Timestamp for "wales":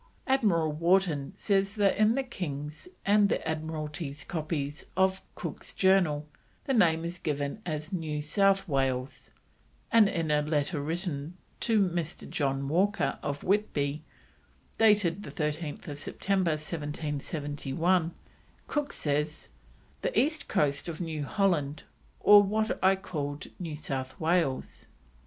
8.67-9.29, 24.19-24.87